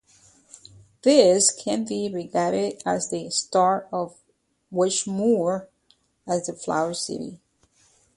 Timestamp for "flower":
6.55-6.95